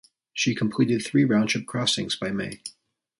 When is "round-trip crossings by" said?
1.25-2.31